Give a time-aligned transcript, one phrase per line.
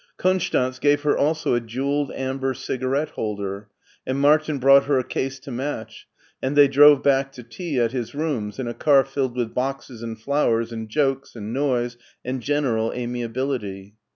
[0.17, 3.69] Konstanz gave her also a jewelled amber cigarette holder,
[4.03, 6.07] and Martin bought her a case to match,
[6.41, 10.01] and they drove back to tea at his rooms in a car filled with boxes
[10.01, 13.93] and flowers and jokes and noise and general amiability.